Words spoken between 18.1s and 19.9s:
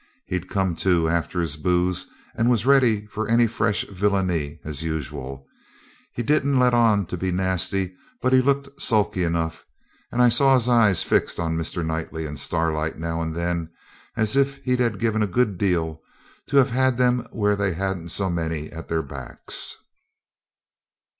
many at their backs.